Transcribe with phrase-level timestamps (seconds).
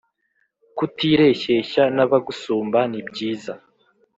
[0.77, 3.53] Kutireshyeshya n’abagusumba nibyiza